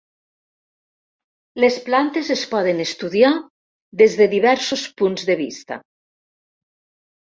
[1.65, 3.31] Les plantes es poden estudiar
[4.03, 5.83] des de diversos punts de vista.